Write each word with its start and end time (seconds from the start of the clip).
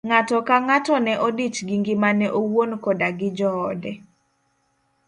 Ng'ato 0.07 0.37
ka 0.47 0.55
ng'ato 0.65 0.95
ne 1.05 1.13
odich 1.27 1.57
gi 1.67 1.75
ngimane 1.81 2.27
owuon 2.39 2.71
koda 2.83 3.07
gi 3.19 3.29
joode. 3.37 3.91